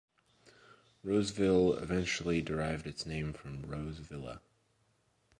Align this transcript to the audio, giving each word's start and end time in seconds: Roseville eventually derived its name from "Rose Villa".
Roseville 1.03 1.75
eventually 1.75 2.41
derived 2.41 2.87
its 2.87 3.05
name 3.05 3.33
from 3.33 3.61
"Rose 3.61 3.99
Villa". 3.99 4.41